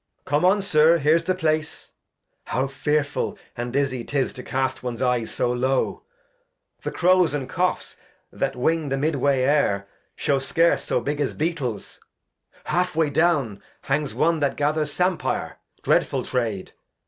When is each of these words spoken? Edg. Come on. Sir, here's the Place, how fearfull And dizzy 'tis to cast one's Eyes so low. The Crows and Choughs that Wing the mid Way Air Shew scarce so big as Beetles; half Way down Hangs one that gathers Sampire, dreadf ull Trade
Edg. 0.01 0.25
Come 0.25 0.45
on. 0.45 0.63
Sir, 0.63 0.97
here's 0.97 1.25
the 1.25 1.35
Place, 1.35 1.91
how 2.45 2.65
fearfull 2.65 3.37
And 3.55 3.71
dizzy 3.71 4.03
'tis 4.03 4.33
to 4.33 4.41
cast 4.41 4.81
one's 4.81 4.99
Eyes 5.03 5.29
so 5.29 5.51
low. 5.53 6.01
The 6.81 6.89
Crows 6.89 7.35
and 7.35 7.47
Choughs 7.47 7.97
that 8.31 8.55
Wing 8.55 8.89
the 8.89 8.97
mid 8.97 9.13
Way 9.17 9.43
Air 9.43 9.87
Shew 10.15 10.39
scarce 10.39 10.83
so 10.85 11.01
big 11.01 11.21
as 11.21 11.35
Beetles; 11.35 11.99
half 12.63 12.95
Way 12.95 13.11
down 13.11 13.61
Hangs 13.81 14.15
one 14.15 14.39
that 14.39 14.55
gathers 14.55 14.91
Sampire, 14.91 15.59
dreadf 15.83 16.11
ull 16.15 16.23
Trade 16.23 16.71